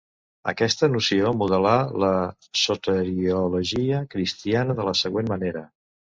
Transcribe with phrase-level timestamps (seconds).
[0.51, 1.73] Aquesta noció modelà
[2.05, 2.09] la
[2.63, 5.65] soteriologia cristiana de la següent manera.